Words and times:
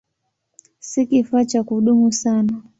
Si 0.79 1.05
kifaa 1.05 1.45
cha 1.45 1.63
kudumu 1.63 2.11
sana. 2.11 2.63